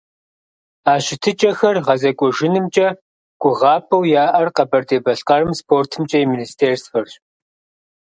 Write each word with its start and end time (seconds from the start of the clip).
А 0.91 0.93
щытыкӀэхэр 1.05 1.75
гъэзэкӀуэжынымкӀэ 1.85 2.87
гугъапӀэу 3.41 4.07
яӀэр 4.23 4.49
Къэбэрдей-Балъкъэрым 4.55 5.51
СпортымкӀэ 5.59 6.17
и 6.23 6.25
министерствэрщ. 6.33 7.13